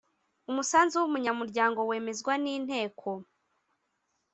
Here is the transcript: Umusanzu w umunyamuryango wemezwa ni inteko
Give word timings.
Umusanzu 0.49 0.93
w 0.97 1.05
umunyamuryango 1.09 1.79
wemezwa 1.89 2.33
ni 2.41 2.51
inteko 2.59 3.07